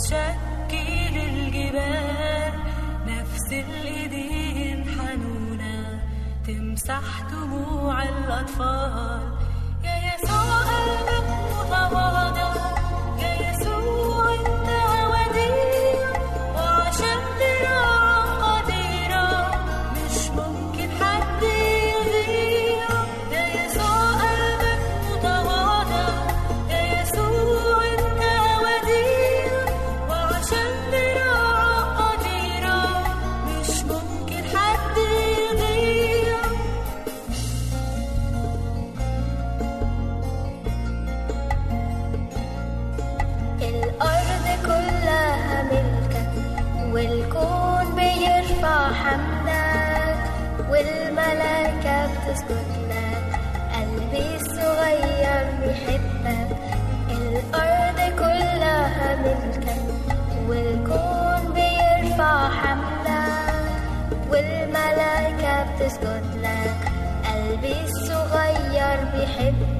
تشكي 0.00 1.08
للجبال 1.14 2.52
نفس 3.06 3.52
الإيدين 3.52 4.84
حنونة 4.88 6.02
تمسح 6.46 7.02
دموع 7.30 8.02
الأطفال. 8.02 9.38
يا 9.84 9.96
يسوع 10.14 10.58
قلبك 10.70 11.28
متواضع 11.52 12.39
ملكا 59.24 59.74
والكون 60.48 61.52
بيرفع 61.54 62.48
حملك 62.48 63.50
والملائكة 64.30 65.54
بتسجد 65.64 66.24
لك. 66.42 66.74
قلبي 67.26 67.74
الصغير 67.84 68.98
بيحبك. 69.14 69.79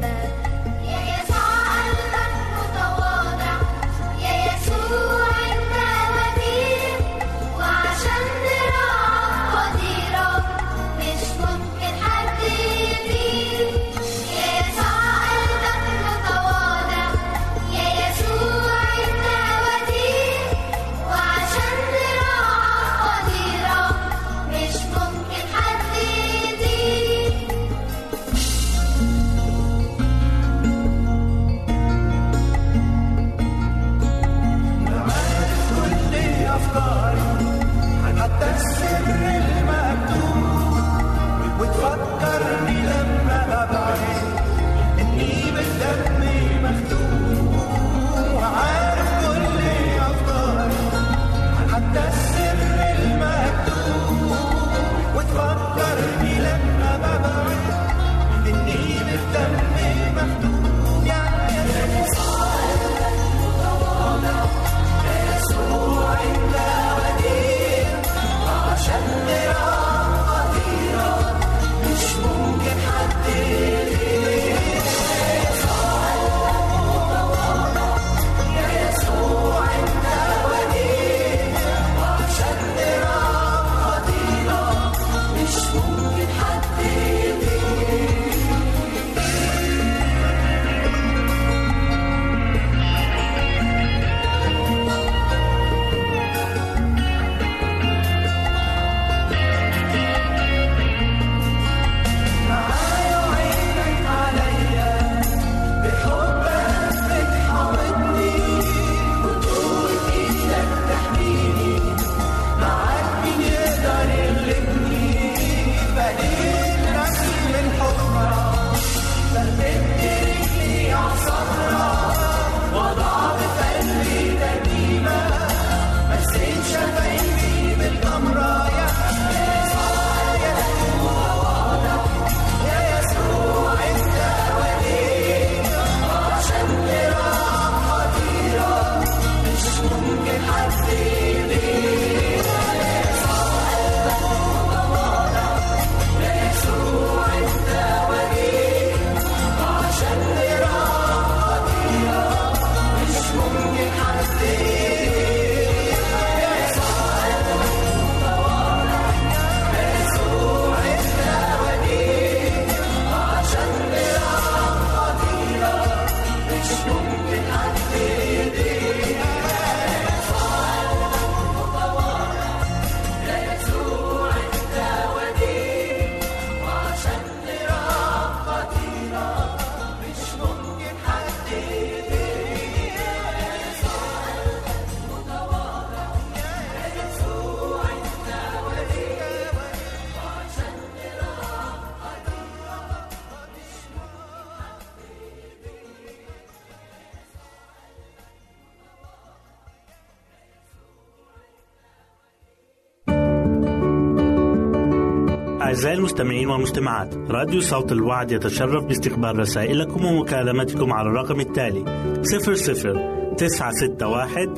المستمعين 206.20 206.48
والمستمعات. 206.48 207.14
راديو 207.30 207.60
صوت 207.60 207.92
الوعد 207.92 208.32
يتشرف 208.32 208.84
باستقبال 208.84 209.38
رسائلكم 209.38 210.04
ومكالمتكم 210.04 210.92
على 210.92 211.08
الرقم 211.08 211.40
التالي 211.40 211.84
00 212.22 213.34
961 213.36 214.54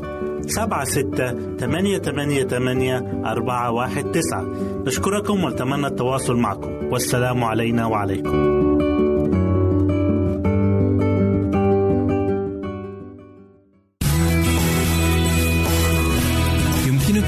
سبعة 0.47 0.85
ستة 0.85 1.57
ثمانية 1.57 1.99
ثمانية 1.99 2.45
ثمانية 2.45 3.23
أربعة 3.27 3.71
واحد 3.71 4.05
تسعة. 4.05 4.45
نشكركم 4.87 5.45
ونتمنى 5.45 5.87
التواصل 5.87 6.37
معكم. 6.37 6.71
والسلام 6.93 7.45
علينا 7.45 7.87
وعليكم. 7.87 8.62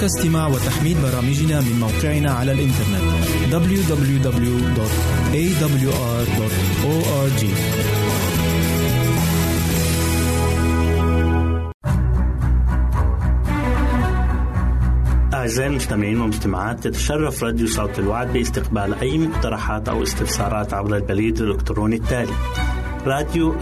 استماع 0.05 0.47
وتحميل 0.47 0.97
برامجنا 1.03 1.61
من 1.61 1.81
موقعنا 1.81 2.31
على 2.33 2.53
الإنترنت 2.53 3.05
www.awr.org 3.53 4.65
أعزائي 15.35 15.71
المستمعين 15.71 16.21
والمستمعات 16.21 16.85
تتشرف 16.85 17.43
راديو 17.43 17.67
صوت 17.67 17.99
الوعد 17.99 18.33
باستقبال 18.33 18.95
أي 18.95 19.19
مقترحات 19.19 19.89
أو 19.89 20.03
استفسارات 20.03 20.75
عبر 20.75 20.97
البريد 20.97 21.41
الإلكتروني 21.41 21.97
التالي 21.97 22.33
راديو 23.07 23.55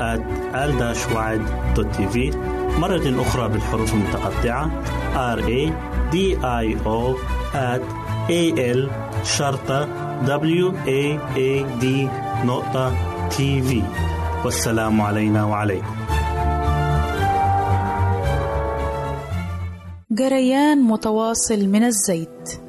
في 2.13 2.31
مرة 2.79 3.23
أخرى 3.23 3.49
بالحروف 3.49 3.95
المتقطعة. 3.95 4.71
R 5.37 5.41
A 5.41 5.73
D 6.13 6.17
I 6.43 6.67
O 6.87 7.17
at 7.55 7.83
A 8.29 8.43
L 8.77 8.91
شرطة 9.25 9.89
W 10.27 10.73
A 10.87 11.19
A 11.37 11.81
D 11.83 11.85
نقطة 12.47 12.95
تي 13.29 13.63
في 13.63 13.83
والسلام 14.45 15.01
علينا 15.01 15.45
وعليكم. 15.45 15.97
جريان 20.11 20.83
متواصل 20.83 21.69
من 21.69 21.85
الزيت. 21.85 22.61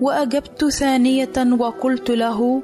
وأجبت 0.00 0.64
ثانية 0.64 1.36
وقلت 1.58 2.10
له 2.10 2.62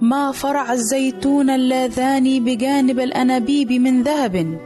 ما 0.00 0.32
فرع 0.32 0.72
الزيتون 0.72 1.50
اللذان 1.50 2.44
بجانب 2.44 3.00
الأنابيب 3.00 3.72
من 3.72 4.02
ذهب؟ 4.02 4.58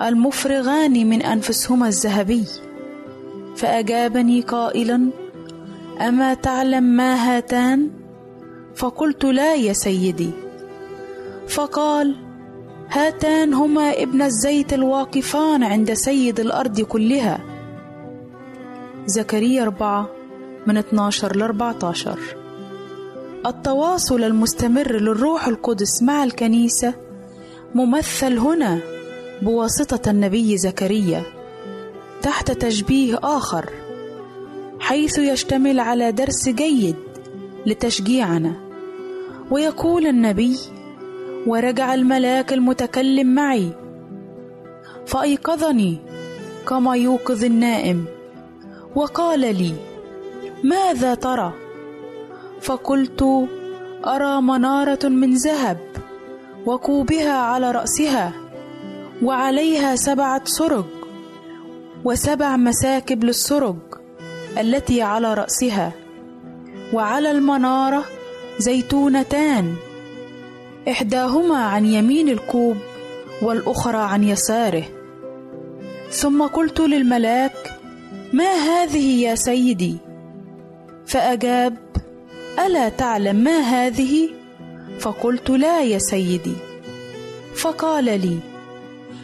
المفرغان 0.00 1.08
من 1.08 1.22
أنفسهما 1.22 1.88
الذهبي. 1.88 2.44
فأجابني 3.56 4.40
قائلا 4.40 5.10
أما 6.00 6.34
تعلم 6.34 6.82
ما 6.82 7.14
هاتان؟ 7.14 7.90
فقلت 8.74 9.24
لا 9.24 9.54
يا 9.54 9.72
سيدي. 9.72 10.30
فقال 11.48 12.16
هاتان 12.90 13.54
هما 13.54 14.02
ابن 14.02 14.22
الزيت 14.22 14.72
الواقفان 14.72 15.62
عند 15.62 15.92
سيد 15.92 16.40
الأرض 16.40 16.80
كلها. 16.80 17.40
زكريا 19.06 19.62
أربعة 19.62 20.08
من 20.66 20.76
12 20.76 21.36
ل 21.36 21.42
14 21.42 22.18
التواصل 23.46 24.24
المستمر 24.24 24.92
للروح 24.92 25.48
القدس 25.48 26.02
مع 26.02 26.24
الكنيسة 26.24 26.94
ممثل 27.74 28.38
هنا. 28.38 28.78
بواسطة 29.42 30.10
النبي 30.10 30.58
زكريا 30.58 31.22
تحت 32.22 32.50
تشبيه 32.50 33.18
آخر 33.22 33.70
حيث 34.80 35.18
يشتمل 35.18 35.80
على 35.80 36.12
درس 36.12 36.48
جيد 36.48 36.96
لتشجيعنا. 37.66 38.52
ويقول 39.50 40.06
النبي 40.06 40.56
ورجع 41.46 41.94
الملاك 41.94 42.52
المتكلم 42.52 43.34
معي 43.34 43.72
فأيقظني 45.06 45.98
كما 46.68 46.96
يوقظ 46.96 47.44
النائم 47.44 48.04
وقال 48.94 49.40
لي 49.40 49.74
ماذا 50.64 51.14
ترى؟ 51.14 51.52
فقلت 52.60 53.48
أرى 54.06 54.42
منارة 54.42 55.08
من 55.08 55.34
ذهب 55.34 55.78
وكوبها 56.66 57.32
على 57.32 57.70
رأسها. 57.70 58.41
وعليها 59.22 59.96
سبعة 59.96 60.42
سرج 60.44 60.84
وسبع 62.04 62.56
مساكب 62.56 63.24
للسرج 63.24 63.76
التي 64.58 65.02
على 65.02 65.34
رأسها 65.34 65.92
وعلى 66.92 67.30
المنارة 67.30 68.04
زيتونتان 68.58 69.74
إحداهما 70.88 71.58
عن 71.58 71.86
يمين 71.86 72.28
الكوب 72.28 72.76
والأخرى 73.42 73.98
عن 73.98 74.24
يساره. 74.24 74.84
ثم 76.10 76.42
قلت 76.42 76.80
للملاك 76.80 77.80
ما 78.32 78.52
هذه 78.52 79.22
يا 79.22 79.34
سيدي؟ 79.34 79.96
فأجاب 81.06 81.76
ألا 82.66 82.88
تعلم 82.88 83.36
ما 83.36 83.58
هذه؟ 83.58 84.28
فقلت 84.98 85.50
لا 85.50 85.82
يا 85.82 85.98
سيدي. 85.98 86.56
فقال 87.54 88.04
لي 88.04 88.51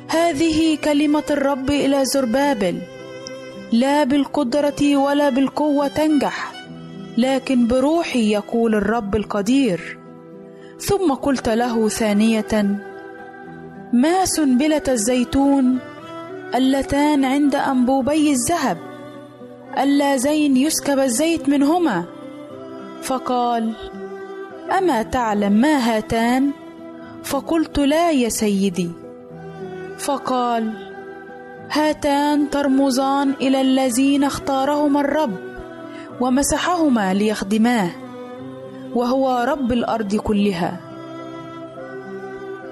هذه 0.09 0.79
كلمة 0.85 1.25
الرب 1.31 1.71
إلى 1.71 2.05
زربابل. 2.05 2.79
لا 3.73 4.05
بالقدرة 4.05 4.97
ولا 4.97 5.31
بالقوة 5.31 5.88
تنجح 5.88 6.53
لكن 7.19 7.67
بروحي 7.67 8.33
يقول 8.33 8.75
الرب 8.75 9.17
القدير. 9.17 9.99
ثم 10.81 11.12
قلت 11.15 11.49
له 11.49 11.88
ثانية 11.88 12.81
ما 13.93 14.25
سنبله 14.25 14.83
الزيتون 14.88 15.79
اللتان 16.55 17.25
عند 17.25 17.55
أنبوبي 17.55 18.31
الذهب 18.31 18.79
اللذين 19.79 20.57
يسكب 20.57 20.99
الزيت 20.99 21.49
منهما. 21.49 22.05
فقال 23.03 23.73
أما 24.79 25.03
تعلم 25.03 25.53
ما 25.53 25.79
هاتان؟ 25.79 26.50
فقلت 27.25 27.79
لا 27.79 28.11
يا 28.11 28.29
سيدي. 28.29 29.08
فقال 29.99 30.73
هاتان 31.71 32.50
ترمزان 32.50 33.35
إلى 33.40 33.61
الذين 33.61 34.25
اختارهما 34.25 35.00
الرب 35.00 35.37
ومسحهما 36.21 37.14
ليخدماه 37.14 37.90
وهو 38.95 39.45
رب 39.49 39.73
الأرض 39.73 40.14
كلها. 40.17 40.81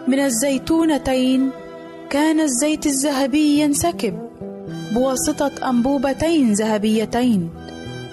من 0.08 0.20
الزيتونتين 0.20 1.50
كان 2.10 2.40
الزيت 2.40 2.86
الذهبي 2.86 3.60
ينسكب 3.60 4.14
بواسطة 4.94 5.70
أنبوبتين 5.70 6.52
ذهبيتين 6.52 7.50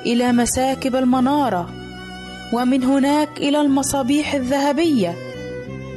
إلى 0.06 0.32
مساكب 0.32 0.96
المنارة 0.96 1.70
ومن 2.54 2.84
هناك 2.84 3.38
إلى 3.38 3.62
المصابيح 3.62 4.34
الذهبية 4.34 5.16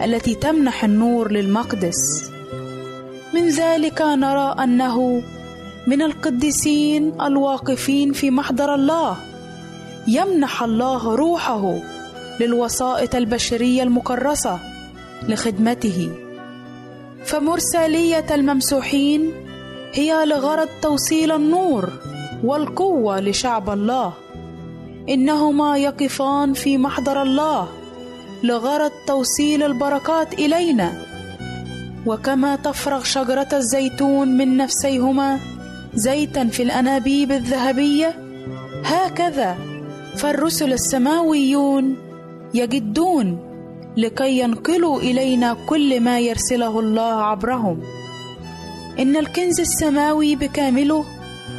التي 0.04 0.35
تمنح 0.35 0.85
النور 0.85 1.32
للمقدس. 1.32 2.36
من 3.37 3.49
ذلك 3.49 4.02
نرى 4.02 4.55
أنه 4.64 5.23
من 5.87 6.02
القديسين 6.02 7.21
الواقفين 7.21 8.12
في 8.12 8.31
محضر 8.31 8.75
الله. 8.75 9.16
يمنح 10.09 10.62
الله 10.62 11.14
روحه 11.14 11.78
للوسائط 12.40 13.14
البشرية 13.14 13.83
المكرسة 13.83 14.59
لخدمته. 15.28 16.11
فمرساليه 17.25 18.35
الممسوحين 18.35 19.33
هي 19.93 20.25
لغرض 20.26 20.69
توصيل 20.83 21.33
النور 21.33 21.88
والقوة 22.45 23.21
لشعب 23.21 23.71
الله. 23.71 24.12
إنهما 25.09 25.76
يقفان 25.76 26.52
في 26.52 26.78
محضر 26.78 27.23
الله 27.23 27.69
لغرض 28.43 28.93
توصيل 29.07 29.62
البركات 29.62 30.33
إلينا. 30.33 31.05
وكما 32.06 32.56
تفرغ 32.56 33.02
شجرة 33.04 33.48
الزيتون 33.52 34.28
من 34.28 34.56
نفسيهما 34.56 35.38
زيتا 35.94 36.44
في 36.44 36.62
الأنابيب 36.62 37.32
الذهبية 37.32 38.14
هكذا 38.84 39.56
فالرسل 40.16 40.72
السماويون 40.72 41.96
يجدون 42.54 43.38
لكي 43.96 44.38
ينقلوا 44.38 45.00
إلينا 45.00 45.56
كل 45.66 46.00
ما 46.00 46.18
يرسله 46.20 46.80
الله 46.80 47.22
عبرهم. 47.22 47.82
إن 48.98 49.16
الكنز 49.16 49.60
السماوي 49.60 50.36
بكامله 50.36 51.04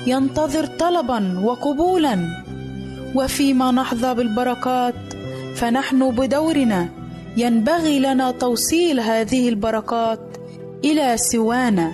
ينتظر 0.08 0.66
طلبا 0.66 1.40
وقبولا 1.44 2.20
وفيما 3.16 3.72
نحظى 3.72 4.14
بالبركات 4.14 4.96
فنحن 5.56 6.12
بدورنا 6.12 6.90
ينبغي 7.38 8.00
لنا 8.00 8.32
توصيل 8.32 9.00
هذه 9.00 9.50
البركات 9.50 10.20
إلى 10.84 11.18
سوانا. 11.18 11.92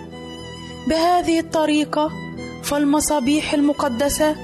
بهذه 0.88 1.40
الطريقة 1.40 2.12
فالمصابيح 2.64 3.54
المقدسة 3.54 4.36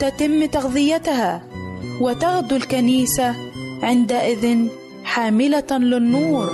تتم 0.00 0.46
تغذيتها 0.46 1.42
وتغدو 2.00 2.56
الكنيسة 2.56 3.34
عندئذ 3.82 4.68
حاملة 5.04 5.70
للنور 5.70 6.50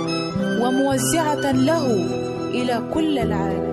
وموزعة 0.61 1.51
له 1.51 1.85
إلى 2.53 2.91
كل 2.93 3.19
العالم. 3.19 3.72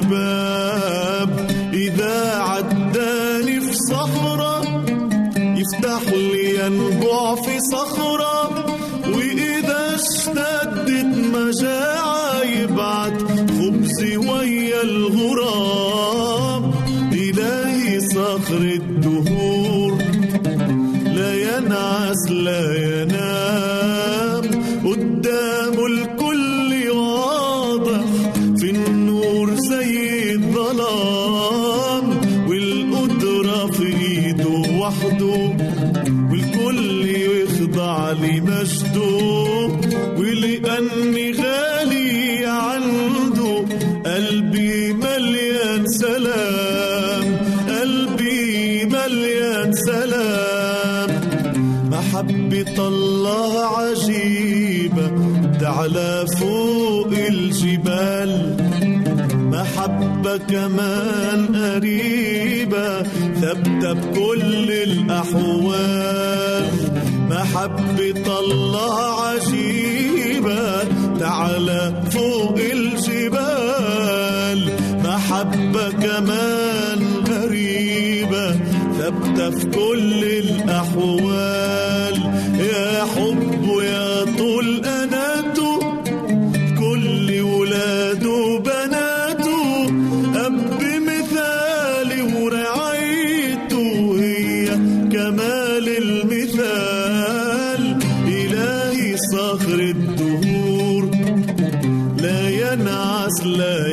But. 0.00 0.27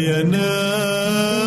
ينام 0.05 1.44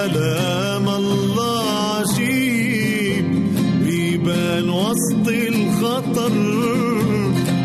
سلام 0.00 0.88
الله 0.88 1.64
عجيب 1.96 3.26
ويبان 3.84 4.70
وسط 4.70 5.26
الخطر 5.28 6.32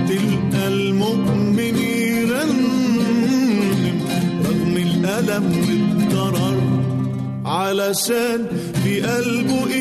تلقى 0.09 0.67
المؤمن 0.67 1.77
يرنم 2.17 3.81
رغم 4.45 4.75
الألم 4.77 5.45
والضرر. 5.67 6.57
علشان 7.45 8.39
في 8.83 9.01
قلبه 9.01 9.74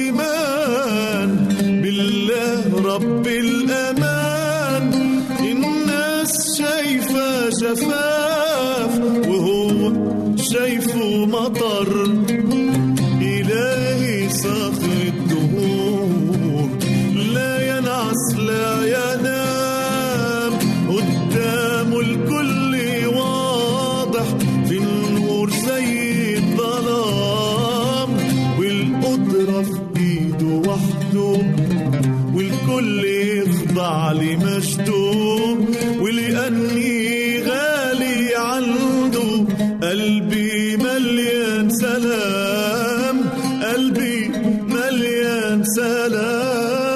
مليان 41.04 41.70
سلام. 41.70 43.20
قلبي 43.62 44.28
مليان 44.68 45.62
سلام. 45.64 46.94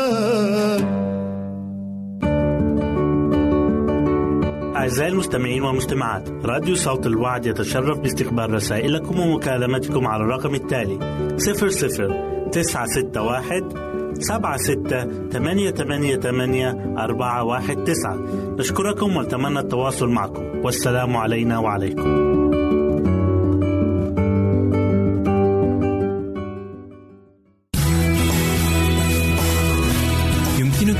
أعزائي 4.76 5.12
المستمعين 5.12 5.62
والمستمعات 5.62 6.28
راديو 6.44 6.74
صوت 6.74 7.06
الوعد 7.06 7.46
يتشرف 7.46 7.98
باستقبال 7.98 8.54
رسائلكم 8.54 9.20
ومكالمتكم 9.20 10.06
على 10.06 10.22
الرقم 10.22 10.54
التالي 10.54 10.98
00 11.36 12.48
961 12.52 13.68
سبعة 14.20 14.56
ستة 14.56 15.28
ثمانية 15.28 15.70
ثمانية 15.70 16.16
ثمانية 16.16 16.94
أربعة 16.98 17.44
واحد 17.44 17.84
تسعة. 17.84 18.18
نشكركم 18.58 19.16
ونتمنى 19.16 19.58
التواصل 19.58 20.08
معكم. 20.08 20.42
والسلام 20.64 21.16
علينا 21.16 21.58
وعليكم. 21.58 22.27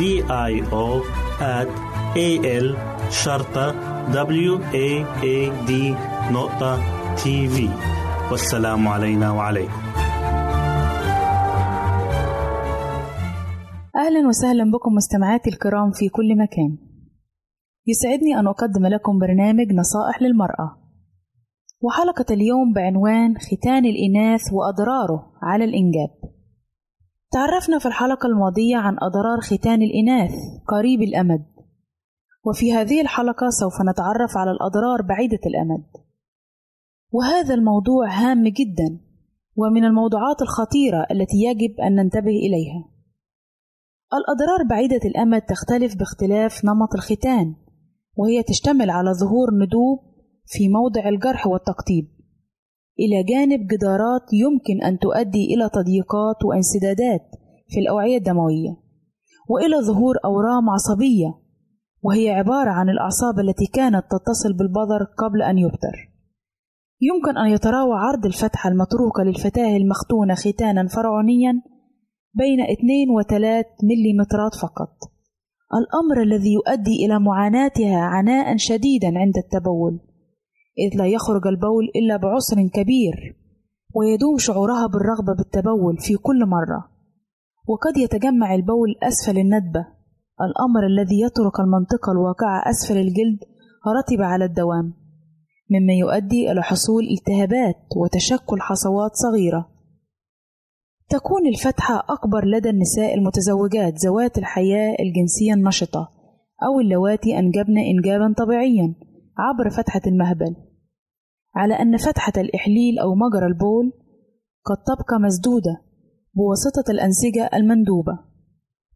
D 0.00 0.02
I 0.50 0.52
O 0.72 0.86
at 1.40 1.68
A 2.16 2.28
L 2.64 2.68
شرطة 3.10 3.66
W 4.12 4.52
A 4.86 4.88
A 5.22 5.38
D 5.68 5.72
نقطة 6.32 6.72
تي 7.14 7.48
في 7.48 7.68
والسلام 8.30 8.88
علينا 8.88 9.30
وعليكم. 9.32 9.82
أهلا 13.96 14.28
وسهلا 14.28 14.70
بكم 14.70 14.94
مستمعاتي 14.94 15.50
الكرام 15.50 15.90
في 15.90 16.08
كل 16.08 16.38
مكان. 16.38 16.78
يسعدني 17.86 18.40
أن 18.40 18.46
أقدم 18.46 18.86
لكم 18.86 19.18
برنامج 19.18 19.72
نصائح 19.72 20.22
للمرأة. 20.22 20.78
وحلقة 21.80 22.34
اليوم 22.34 22.72
بعنوان 22.72 23.34
ختان 23.34 23.84
الإناث 23.84 24.40
وأضراره 24.52 25.32
على 25.42 25.64
الإنجاب. 25.64 26.10
تعرفنا 27.32 27.78
في 27.78 27.86
الحلقة 27.86 28.26
الماضية 28.26 28.76
عن 28.76 28.96
أضرار 28.98 29.40
ختان 29.40 29.82
الإناث 29.82 30.34
قريب 30.68 31.02
الأمد. 31.02 31.44
وفي 32.44 32.72
هذه 32.72 33.00
الحلقة 33.00 33.48
سوف 33.50 33.72
نتعرف 33.90 34.36
على 34.36 34.50
الأضرار 34.50 35.02
بعيدة 35.02 35.40
الأمد. 35.46 35.84
وهذا 37.12 37.54
الموضوع 37.54 38.08
هام 38.10 38.48
جدا 38.48 39.00
ومن 39.56 39.84
الموضوعات 39.84 40.42
الخطيرة 40.42 41.06
التي 41.10 41.36
يجب 41.36 41.80
أن 41.80 41.94
ننتبه 41.94 42.36
إليها. 42.46 42.88
الأضرار 44.14 44.68
بعيدة 44.70 45.00
الأمد 45.04 45.42
تختلف 45.42 45.96
باختلاف 45.96 46.64
نمط 46.64 46.94
الختان 46.94 47.54
وهي 48.16 48.42
تشتمل 48.42 48.90
على 48.90 49.10
ظهور 49.10 49.50
ندوب 49.54 49.98
في 50.46 50.68
موضع 50.68 51.08
الجرح 51.08 51.46
والتقطيب. 51.46 52.21
إلى 53.04 53.22
جانب 53.22 53.66
جدارات 53.66 54.26
يمكن 54.32 54.82
أن 54.82 54.98
تؤدي 54.98 55.54
إلى 55.54 55.68
تضييقات 55.68 56.44
وانسدادات 56.44 57.22
في 57.68 57.80
الأوعية 57.80 58.16
الدموية 58.16 58.76
وإلى 59.48 59.76
ظهور 59.76 60.14
أورام 60.24 60.70
عصبية 60.70 61.34
وهي 62.02 62.30
عبارة 62.30 62.70
عن 62.70 62.88
الأعصاب 62.88 63.38
التي 63.38 63.66
كانت 63.66 64.04
تتصل 64.10 64.52
بالبظر 64.58 65.04
قبل 65.18 65.42
أن 65.42 65.58
يبتر. 65.58 66.12
يمكن 67.00 67.38
أن 67.38 67.50
يتراوح 67.50 67.98
عرض 68.00 68.26
الفتحة 68.26 68.70
المتروكة 68.70 69.22
للفتاة 69.22 69.76
المختونة 69.76 70.34
ختانا 70.34 70.88
فرعونيا 70.88 71.62
بين 72.34 72.60
2 72.60 73.10
و 73.10 73.22
3 73.22 73.66
مليمترات 73.82 74.54
فقط. 74.54 74.92
الأمر 75.74 76.22
الذي 76.22 76.52
يؤدي 76.52 77.06
إلى 77.06 77.20
معاناتها 77.20 77.98
عناء 77.98 78.56
شديدا 78.56 79.18
عند 79.18 79.36
التبول. 79.36 80.11
إذ 80.78 80.98
لا 80.98 81.06
يخرج 81.06 81.46
البول 81.46 81.84
إلا 81.96 82.16
بعسر 82.16 82.68
كبير 82.74 83.36
ويدوم 83.94 84.38
شعورها 84.38 84.86
بالرغبة 84.86 85.34
بالتبول 85.34 85.98
في 85.98 86.16
كل 86.16 86.46
مرة. 86.46 86.88
وقد 87.68 87.96
يتجمع 87.96 88.54
البول 88.54 88.94
أسفل 89.02 89.38
الندبة 89.38 89.86
الأمر 90.40 90.86
الذي 90.86 91.20
يترك 91.20 91.60
المنطقة 91.60 92.12
الواقعة 92.12 92.70
أسفل 92.70 92.96
الجلد 92.96 93.38
رطبة 93.98 94.24
على 94.24 94.44
الدوام 94.44 94.94
مما 95.70 95.92
يؤدي 95.92 96.52
إلى 96.52 96.62
حصول 96.62 97.02
التهابات 97.04 97.76
وتشكل 97.96 98.60
حصوات 98.60 99.10
صغيرة. 99.14 99.68
تكون 101.08 101.46
الفتحة 101.46 102.04
أكبر 102.08 102.44
لدى 102.44 102.70
النساء 102.70 103.14
المتزوجات 103.14 103.94
ذوات 104.04 104.38
الحياة 104.38 104.96
الجنسية 105.00 105.54
النشطة 105.54 106.08
أو 106.66 106.80
اللواتي 106.80 107.38
أنجبن 107.38 107.78
إنجابا 107.78 108.34
طبيعيا. 108.38 108.94
عبر 109.38 109.70
فتحة 109.70 110.00
المهبل 110.06 110.56
على 111.54 111.74
أن 111.74 111.96
فتحة 111.96 112.32
الإحليل 112.36 112.98
أو 112.98 113.14
مجرى 113.14 113.46
البول 113.46 113.92
قد 114.64 114.76
تبقى 114.76 115.20
مسدودة 115.20 115.82
بواسطة 116.34 116.90
الأنسجة 116.90 117.50
المندوبة. 117.54 118.18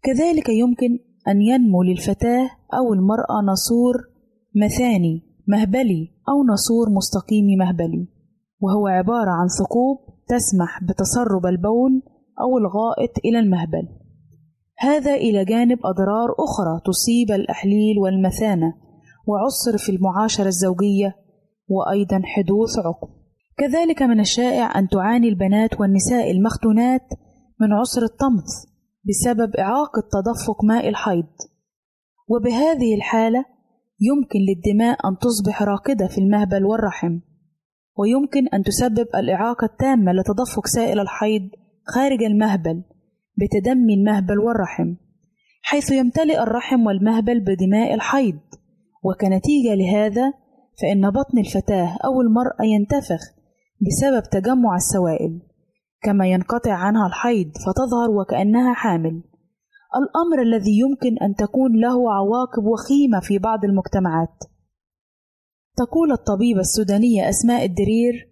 كذلك 0.03 0.49
يمكن 0.49 0.99
أن 1.29 1.41
ينمو 1.41 1.83
للفتاة 1.83 2.51
أو 2.75 2.95
المرأة 2.95 3.53
نسور 3.53 3.95
مثاني 4.55 5.23
مهبلي 5.49 6.09
أو 6.29 6.55
نسور 6.55 6.91
مستقيم 6.91 7.59
مهبلي 7.59 8.09
وهو 8.61 8.87
عبارة 8.87 9.31
عن 9.31 9.49
ثقوب 9.49 9.99
تسمح 10.29 10.85
بتسرب 10.85 11.47
البول 11.47 12.03
أو 12.41 12.59
الغائط 12.59 13.11
إلى 13.25 13.39
المهبل. 13.39 13.89
هذا 14.79 15.15
إلى 15.15 15.45
جانب 15.45 15.79
أضرار 15.85 16.29
أخرى 16.31 16.81
تصيب 16.85 17.31
الأحليل 17.31 17.99
والمثانة 17.99 18.75
وعسر 19.27 19.79
في 19.79 19.93
المعاشرة 19.93 20.47
الزوجية 20.47 21.17
وأيضا 21.69 22.21
حدوث 22.25 22.79
عقم 22.79 23.09
كذلك 23.59 24.03
من 24.03 24.21
الشائع 24.21 24.79
أن 24.79 24.89
تعاني 24.89 25.29
البنات 25.29 25.81
والنساء 25.81 26.31
المختونات 26.31 27.09
من 27.61 27.73
عسر 27.73 28.03
الطمث 28.03 28.51
بسبب 29.09 29.57
إعاقة 29.57 30.03
تدفق 30.13 30.65
ماء 30.65 30.89
الحيض. 30.89 31.27
وبهذه 32.29 32.95
الحالة 32.95 33.45
يمكن 34.01 34.39
للدماء 34.39 35.09
أن 35.09 35.19
تصبح 35.19 35.63
راكدة 35.63 36.07
في 36.07 36.19
المهبل 36.19 36.65
والرحم 36.65 37.19
ويمكن 37.99 38.49
أن 38.49 38.63
تسبب 38.63 39.07
الإعاقة 39.15 39.65
التامة 39.65 40.13
لتدفق 40.13 40.67
سائل 40.67 41.01
الحيض 41.01 41.49
خارج 41.95 42.23
المهبل 42.23 42.83
بتدمي 43.37 43.95
المهبل 43.95 44.39
والرحم 44.39 44.95
حيث 45.63 45.91
يمتلئ 45.91 46.43
الرحم 46.43 46.87
والمهبل 46.87 47.41
بدماء 47.41 47.95
الحيض. 47.95 48.39
وكنتيجة 49.07 49.75
لهذا 49.75 50.33
فإن 50.83 51.11
بطن 51.11 51.39
الفتاة 51.39 51.99
أو 52.05 52.21
المرأة 52.21 52.65
ينتفخ 52.65 53.21
بسبب 53.81 54.23
تجمع 54.23 54.77
السوائل 54.77 55.43
كما 56.03 56.27
ينقطع 56.27 56.73
عنها 56.73 57.07
الحيض 57.07 57.51
فتظهر 57.67 58.11
وكأنها 58.11 58.75
حامل. 58.75 59.23
الأمر 59.97 60.43
الذي 60.43 60.79
يمكن 60.79 61.19
أن 61.23 61.35
تكون 61.35 61.81
له 61.81 62.13
عواقب 62.13 62.65
وخيمة 62.65 63.21
في 63.21 63.39
بعض 63.39 63.65
المجتمعات. 63.65 64.39
تقول 65.77 66.13
الطبيبة 66.13 66.61
السودانية 66.61 67.29
أسماء 67.29 67.65
الدرير 67.65 68.29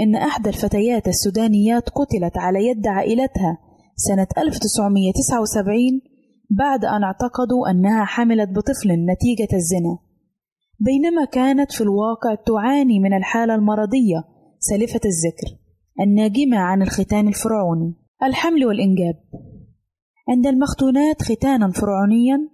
إن 0.00 0.14
إحدى 0.14 0.48
الفتيات 0.48 1.08
السودانيات 1.08 1.88
قتلت 1.88 2.38
على 2.38 2.66
يد 2.66 2.86
عائلتها 2.86 3.58
سنة 3.96 4.26
1979 4.38 6.00
بعد 6.50 6.84
أن 6.84 7.04
اعتقدوا 7.04 7.70
أنها 7.70 8.04
حملت 8.04 8.48
بطفل 8.50 8.88
نتيجة 8.88 9.56
الزنا. 9.56 10.07
بينما 10.80 11.24
كانت 11.24 11.72
في 11.72 11.80
الواقع 11.80 12.34
تعاني 12.46 13.00
من 13.00 13.14
الحالة 13.16 13.54
المرضية 13.54 14.24
سالفة 14.58 15.00
الذكر 15.04 15.58
الناجمة 16.00 16.58
عن 16.58 16.82
الختان 16.82 17.28
الفرعوني 17.28 17.94
الحمل 18.22 18.66
والإنجاب. 18.66 19.14
عند 20.28 20.46
المختونات 20.46 21.22
ختانا 21.22 21.70
فرعونيا 21.72 22.48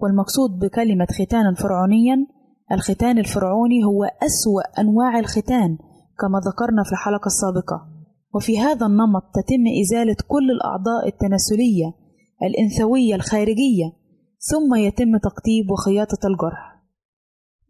والمقصود 0.00 0.58
بكلمة 0.58 1.06
ختانا 1.06 1.54
فرعونيا 1.54 2.26
الختان 2.72 3.18
الفرعوني 3.18 3.84
هو 3.84 4.04
أسوأ 4.04 4.80
أنواع 4.80 5.18
الختان 5.18 5.78
كما 6.20 6.38
ذكرنا 6.38 6.82
في 6.84 6.92
الحلقة 6.92 7.26
السابقة. 7.26 7.88
وفي 8.34 8.58
هذا 8.58 8.86
النمط 8.86 9.22
تتم 9.34 9.64
إزالة 9.82 10.16
كل 10.28 10.50
الأعضاء 10.50 11.08
التناسلية 11.08 11.94
الإنثوية 12.42 13.14
الخارجية 13.14 13.92
ثم 14.38 14.74
يتم 14.74 15.16
تقطيب 15.16 15.70
وخياطة 15.70 16.26
الجرح. 16.26 16.75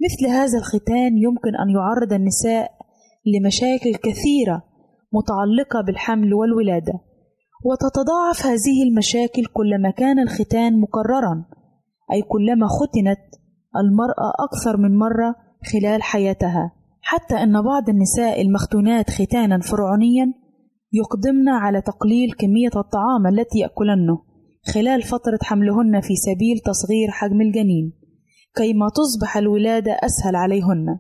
مثل 0.05 0.33
هذا 0.33 0.59
الختان 0.59 1.19
يمكن 1.19 1.57
أن 1.63 1.71
يعرض 1.71 2.13
النساء 2.13 2.71
لمشاكل 3.27 3.95
كثيرة 3.95 4.63
متعلقة 5.13 5.81
بالحمل 5.87 6.35
والولادة 6.35 6.93
وتتضاعف 7.65 8.47
هذه 8.47 8.83
المشاكل 8.89 9.45
كلما 9.45 9.91
كان 9.91 10.19
الختان 10.19 10.81
مكررا 10.81 11.45
أي 12.13 12.23
كلما 12.23 12.67
ختنت 12.67 13.27
المرأة 13.77 14.33
أكثر 14.49 14.77
من 14.77 14.99
مرة 14.99 15.35
خلال 15.73 16.03
حياتها. 16.03 16.73
حتى 17.03 17.35
أن 17.35 17.63
بعض 17.63 17.89
النساء 17.89 18.43
المختونات 18.43 19.11
ختانا 19.11 19.61
فرعونيا 19.61 20.35
يقدمن 20.93 21.49
على 21.49 21.83
تقليل 21.83 22.33
كمية 22.33 22.71
الطعام 22.77 23.27
التي 23.27 23.59
يأكلنه 23.59 24.19
خلال 24.75 25.03
فترة 25.03 25.39
حملهن 25.43 26.01
في 26.01 26.15
سبيل 26.17 26.59
تصغير 26.59 27.11
حجم 27.11 27.41
الجنين. 27.41 28.06
كيما 28.57 28.89
تصبح 28.89 29.37
الولادة 29.37 29.93
أسهل 29.93 30.37
عليهن. 30.37 30.99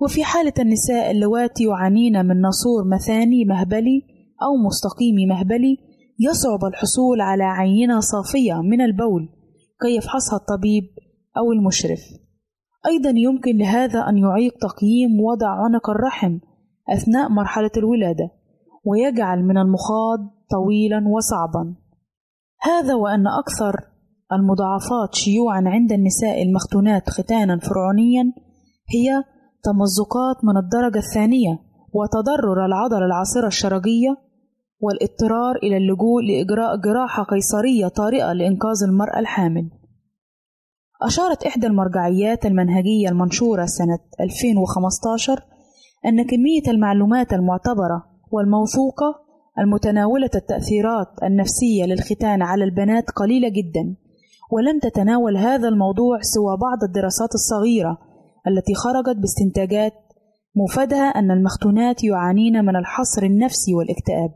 وفي 0.00 0.24
حالة 0.24 0.52
النساء 0.58 1.10
اللواتي 1.10 1.64
يعانين 1.64 2.26
من 2.26 2.46
نسور 2.46 2.88
مثاني 2.92 3.44
مهبلي 3.44 4.02
أو 4.42 4.66
مستقيم 4.66 5.28
مهبلي 5.28 5.76
يصعب 6.18 6.64
الحصول 6.64 7.20
على 7.20 7.44
عينة 7.44 8.00
صافية 8.00 8.54
من 8.54 8.80
البول 8.80 9.28
كي 9.82 9.96
يفحصها 9.96 10.36
الطبيب 10.36 10.84
أو 11.36 11.52
المشرف. 11.52 12.00
أيضا 12.86 13.12
يمكن 13.16 13.56
لهذا 13.56 14.08
أن 14.08 14.18
يعيق 14.18 14.54
تقييم 14.60 15.20
وضع 15.20 15.48
عنق 15.48 15.90
الرحم 15.90 16.38
أثناء 16.92 17.28
مرحلة 17.28 17.70
الولادة 17.76 18.30
ويجعل 18.84 19.42
من 19.42 19.58
المخاض 19.58 20.18
طويلا 20.50 21.04
وصعبا. 21.08 21.74
هذا 22.62 22.94
وأن 22.94 23.26
أكثر 23.26 23.89
المضاعفات 24.32 25.14
شيوعا 25.14 25.62
عند 25.66 25.92
النساء 25.92 26.42
المختونات 26.42 27.10
ختانا 27.10 27.58
فرعونيا 27.58 28.32
هي 28.94 29.24
تمزقات 29.64 30.44
من 30.44 30.56
الدرجة 30.56 30.98
الثانية 30.98 31.58
وتضرر 31.92 32.66
العضلة 32.66 33.06
العاصرة 33.06 33.46
الشرجية 33.46 34.16
والاضطرار 34.80 35.56
إلى 35.62 35.76
اللجوء 35.76 36.22
لإجراء 36.22 36.76
جراحة 36.76 37.22
قيصرية 37.22 37.88
طارئة 37.88 38.32
لإنقاذ 38.32 38.84
المرأة 38.88 39.18
الحامل. 39.18 39.70
أشارت 41.02 41.44
إحدى 41.44 41.66
المرجعيات 41.66 42.46
المنهجية 42.46 43.08
المنشورة 43.08 43.66
سنة 43.66 43.98
2015 44.20 45.44
أن 46.06 46.22
كمية 46.26 46.62
المعلومات 46.68 47.32
المعتبرة 47.32 48.04
والموثوقة 48.32 49.14
المتناولة 49.58 50.30
التأثيرات 50.34 51.08
النفسية 51.22 51.84
للختان 51.84 52.42
على 52.42 52.64
البنات 52.64 53.10
قليلة 53.10 53.48
جدا، 53.48 53.96
ولم 54.50 54.78
تتناول 54.78 55.36
هذا 55.36 55.68
الموضوع 55.68 56.18
سوى 56.20 56.56
بعض 56.56 56.84
الدراسات 56.88 57.34
الصغيرة 57.34 57.98
التي 58.46 58.74
خرجت 58.74 59.16
باستنتاجات 59.16 59.92
مفادها 60.56 61.04
أن 61.04 61.30
المختونات 61.30 62.04
يعانين 62.04 62.64
من 62.64 62.76
الحصر 62.76 63.22
النفسي 63.22 63.74
والاكتئاب. 63.74 64.30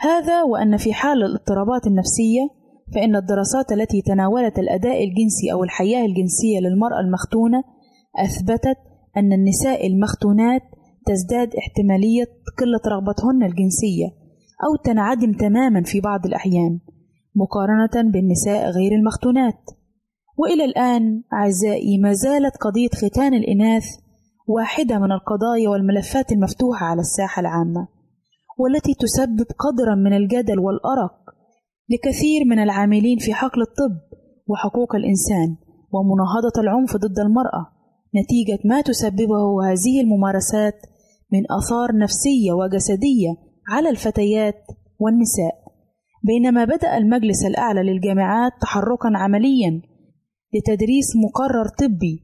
هذا 0.00 0.42
وأن 0.42 0.76
في 0.76 0.92
حال 0.92 1.22
الاضطرابات 1.22 1.86
النفسية 1.86 2.48
فإن 2.94 3.16
الدراسات 3.16 3.72
التي 3.72 4.02
تناولت 4.02 4.58
الأداء 4.58 5.04
الجنسي 5.04 5.52
أو 5.52 5.64
الحياة 5.64 6.06
الجنسية 6.06 6.60
للمرأة 6.60 7.00
المختونة 7.00 7.62
أثبتت 8.18 8.76
أن 9.16 9.32
النساء 9.32 9.86
المختونات 9.86 10.62
تزداد 11.06 11.48
احتمالية 11.56 12.24
قلة 12.58 12.80
رغبتهن 12.86 13.42
الجنسية 13.42 14.06
أو 14.64 14.76
تنعدم 14.84 15.32
تماما 15.32 15.82
في 15.82 16.00
بعض 16.00 16.26
الأحيان 16.26 16.80
مقارنة 17.36 18.12
بالنساء 18.12 18.70
غير 18.70 18.92
المختونات. 18.92 19.60
وإلى 20.38 20.64
الآن 20.64 21.22
أعزائي 21.32 21.98
ما 21.98 22.12
زالت 22.12 22.56
قضية 22.56 22.88
ختان 22.88 23.34
الإناث 23.34 23.84
واحدة 24.48 24.98
من 24.98 25.12
القضايا 25.12 25.68
والملفات 25.68 26.32
المفتوحة 26.32 26.86
على 26.86 27.00
الساحة 27.00 27.40
العامة 27.40 27.88
والتي 28.58 28.94
تسبب 28.94 29.46
قدرا 29.58 29.94
من 29.94 30.12
الجدل 30.12 30.58
والأرق 30.58 31.14
لكثير 31.88 32.44
من 32.50 32.58
العاملين 32.58 33.18
في 33.18 33.34
حقل 33.34 33.62
الطب 33.62 33.96
وحقوق 34.48 34.94
الإنسان 34.94 35.56
ومناهضة 35.92 36.60
العنف 36.60 36.96
ضد 36.96 37.18
المرأة 37.18 37.66
نتيجة 38.16 38.58
ما 38.64 38.80
تسببه 38.80 39.64
هذه 39.64 40.00
الممارسات 40.00 40.74
من 41.32 41.42
آثار 41.50 41.98
نفسية 41.98 42.52
وجسدية 42.52 43.28
على 43.68 43.88
الفتيات 43.90 44.64
والنساء. 44.98 45.65
بينما 46.26 46.64
بدأ 46.64 46.96
المجلس 46.96 47.44
الأعلى 47.44 47.82
للجامعات 47.82 48.52
تحركا 48.62 49.10
عمليا 49.14 49.82
لتدريس 50.54 51.08
مقرر 51.24 51.68
طبي 51.68 52.22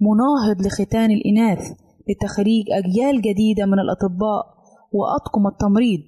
مناهض 0.00 0.66
لختان 0.66 1.10
الإناث 1.10 1.62
لتخريج 2.08 2.64
أجيال 2.70 3.22
جديدة 3.22 3.66
من 3.66 3.78
الأطباء 3.78 4.42
وأطقم 4.92 5.46
التمريض 5.46 6.00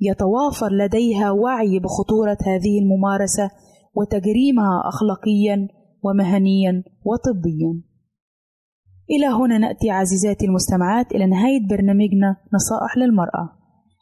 يتوافر 0.00 0.72
لديها 0.72 1.30
وعي 1.30 1.78
بخطورة 1.78 2.38
هذه 2.46 2.78
الممارسة 2.82 3.50
وتجريمها 3.94 4.82
أخلاقيا 4.88 5.68
ومهنيا 6.04 6.84
وطبيا. 7.04 7.82
إلى 9.10 9.26
هنا 9.26 9.58
نأتي 9.58 9.90
عزيزاتي 9.90 10.46
المستمعات 10.46 11.12
إلى 11.12 11.26
نهاية 11.26 11.68
برنامجنا 11.70 12.36
نصائح 12.54 12.96
للمرأة. 12.96 13.61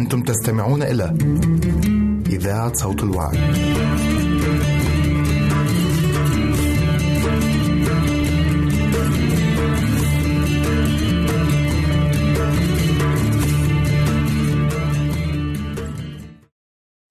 أنتم 0.00 0.22
تستمعون 0.22 0.82
إلى 0.82 1.14
إذاعة 2.26 2.72
صوت 2.74 3.02
الوعد. 3.02 3.38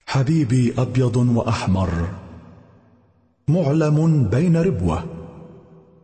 حبيبي 0.05 0.73
أبيض 0.77 1.15
وأحمر 1.15 1.89
معلم 3.47 4.29
بين 4.29 4.57
ربوة 4.57 5.03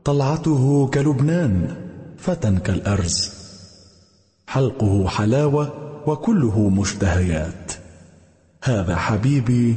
طلعته 0.04 0.88
كلبنان 0.93 1.76
فتى 2.17 2.56
كالأرز 2.56 3.34
حلقه 4.48 5.08
حلاوة 5.08 5.85
وكله 6.08 6.70
مشتهيات. 6.70 7.72
هذا 8.63 8.96
حبيبي 8.96 9.76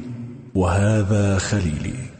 وهذا 0.54 1.38
خليلي. 1.38 2.17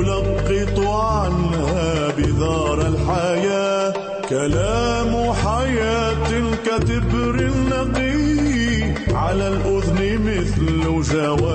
ألقط 0.00 0.78
عنها 0.80 2.08
بذار 2.16 2.86
الحياة 2.88 3.92
كلام 4.28 5.32
حياة 5.32 6.28
كتبر 6.66 7.50
نقي 7.70 8.22
على 9.14 9.48
الأذن 9.48 10.00
مثل 10.24 11.02
جواب 11.12 11.51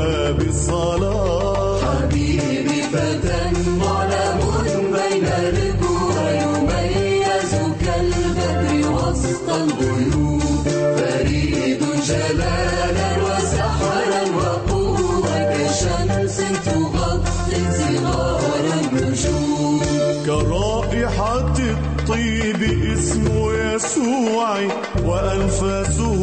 يسوع 23.78 24.60
وأنفاسه 25.06 26.22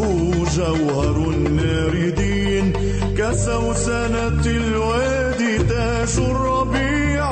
جوهر 0.57 1.17
الناردين 1.17 2.73
كسوسنة 3.19 4.47
الوادي 4.47 5.59
تاج 5.59 6.15
الربيع 6.19 7.29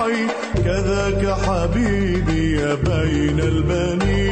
كذاك 0.65 1.23
حبيبي 1.47 2.57
بين 2.87 3.41
البنين. 3.41 4.32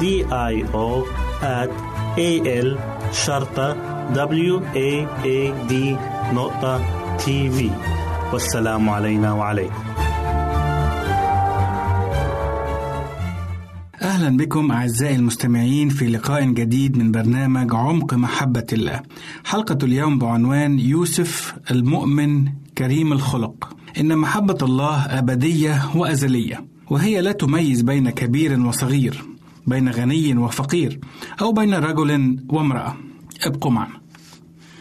D 0.00 0.04
I 0.30 0.54
O 0.74 1.06
at 1.42 1.70
A 2.18 2.30
L 2.46 2.78
شرطة 3.12 3.76
W 4.14 4.60
A 4.74 5.06
A 5.24 5.70
D 5.70 5.74
نقطة 6.34 6.80
تي 7.16 7.50
في 7.50 7.70
والسلام 8.32 8.90
علينا 8.90 9.32
وعليكم 9.32 9.74
أهلا 14.02 14.36
بكم 14.36 14.72
أعزائي 14.72 15.16
المستمعين 15.16 15.88
في 15.88 16.06
لقاء 16.06 16.44
جديد 16.44 16.98
من 16.98 17.12
برنامج 17.12 17.74
عمق 17.74 18.14
محبة 18.14 18.66
الله. 18.72 19.00
حلقة 19.44 19.78
اليوم 19.82 20.18
بعنوان 20.18 20.78
يوسف 20.78 21.54
المؤمن 21.70 22.48
كريم 22.78 23.12
الخلق. 23.12 23.76
إن 24.00 24.18
محبة 24.18 24.58
الله 24.62 25.18
أبدية 25.18 25.82
وأزلية، 25.94 26.64
وهي 26.90 27.20
لا 27.20 27.32
تميز 27.32 27.82
بين 27.82 28.10
كبير 28.10 28.60
وصغير، 28.60 29.35
بين 29.66 29.88
غني 29.88 30.38
وفقير، 30.38 31.00
أو 31.40 31.52
بين 31.52 31.74
رجل 31.74 32.38
وامرأة. 32.48 32.96
ابقوا 33.42 33.70
معنا. 33.70 34.00